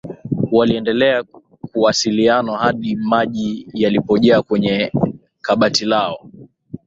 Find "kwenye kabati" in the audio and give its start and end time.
4.41-5.85